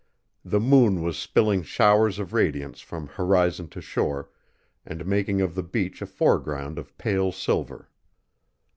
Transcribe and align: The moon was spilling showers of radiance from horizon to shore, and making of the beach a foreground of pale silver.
The 0.43 0.59
moon 0.59 1.03
was 1.03 1.15
spilling 1.15 1.61
showers 1.61 2.17
of 2.17 2.33
radiance 2.33 2.79
from 2.81 3.05
horizon 3.05 3.67
to 3.67 3.81
shore, 3.81 4.31
and 4.83 5.05
making 5.05 5.41
of 5.41 5.53
the 5.53 5.61
beach 5.61 6.01
a 6.01 6.07
foreground 6.07 6.79
of 6.79 6.97
pale 6.97 7.31
silver. 7.31 7.87